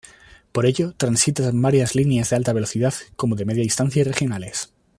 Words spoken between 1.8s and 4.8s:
líneas de alta velocidad, como de media distancia y regionales.